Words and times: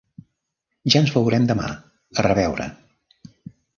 Ja 0.93 1.01
ens 1.05 1.13
veurem 1.17 1.45
demà. 1.51 1.67
A 2.21 2.25
reveure! 2.29 2.67